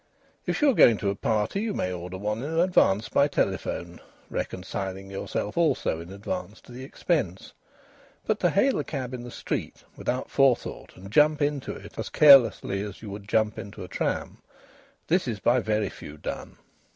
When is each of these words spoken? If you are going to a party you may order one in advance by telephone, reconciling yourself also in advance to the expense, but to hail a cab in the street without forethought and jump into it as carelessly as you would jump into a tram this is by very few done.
If 0.47 0.63
you 0.63 0.69
are 0.71 0.73
going 0.73 0.97
to 0.97 1.11
a 1.11 1.15
party 1.15 1.61
you 1.61 1.75
may 1.75 1.91
order 1.93 2.17
one 2.17 2.41
in 2.41 2.57
advance 2.59 3.07
by 3.07 3.27
telephone, 3.27 4.01
reconciling 4.31 5.11
yourself 5.11 5.57
also 5.59 6.01
in 6.01 6.11
advance 6.11 6.59
to 6.61 6.71
the 6.71 6.83
expense, 6.83 7.53
but 8.25 8.39
to 8.39 8.49
hail 8.49 8.79
a 8.79 8.83
cab 8.83 9.13
in 9.13 9.21
the 9.21 9.29
street 9.29 9.83
without 9.95 10.27
forethought 10.31 10.93
and 10.95 11.11
jump 11.11 11.39
into 11.39 11.73
it 11.73 11.99
as 11.99 12.09
carelessly 12.09 12.81
as 12.81 13.03
you 13.03 13.11
would 13.11 13.29
jump 13.29 13.59
into 13.59 13.83
a 13.83 13.87
tram 13.87 14.39
this 15.07 15.27
is 15.27 15.39
by 15.39 15.59
very 15.59 15.89
few 15.89 16.17
done. 16.17 16.57